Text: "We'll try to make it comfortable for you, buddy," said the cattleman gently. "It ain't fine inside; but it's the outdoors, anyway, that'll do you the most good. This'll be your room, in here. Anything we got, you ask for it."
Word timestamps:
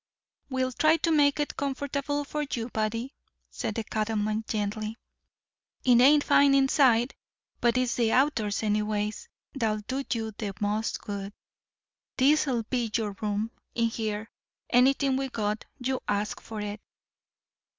"We'll 0.49 0.71
try 0.71 0.97
to 0.97 1.11
make 1.11 1.39
it 1.39 1.55
comfortable 1.55 2.23
for 2.23 2.43
you, 2.51 2.69
buddy," 2.69 3.13
said 3.51 3.75
the 3.75 3.83
cattleman 3.83 4.43
gently. 4.47 4.97
"It 5.85 6.01
ain't 6.01 6.23
fine 6.23 6.55
inside; 6.55 7.13
but 7.59 7.77
it's 7.77 7.93
the 7.97 8.11
outdoors, 8.11 8.63
anyway, 8.63 9.11
that'll 9.53 9.81
do 9.81 10.03
you 10.11 10.31
the 10.31 10.55
most 10.59 11.01
good. 11.01 11.33
This'll 12.17 12.63
be 12.63 12.89
your 12.97 13.11
room, 13.21 13.51
in 13.75 13.89
here. 13.89 14.31
Anything 14.71 15.17
we 15.17 15.29
got, 15.29 15.65
you 15.77 15.99
ask 16.07 16.41
for 16.41 16.61
it." 16.61 16.81